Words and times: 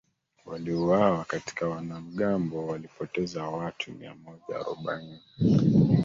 waliouawa 0.45 1.11
wakati 1.11 1.63
wanamgambo 1.65 2.67
walipoteza 2.67 3.43
watu 3.47 3.91
miamoja 3.93 4.55
arobaini 4.55 5.19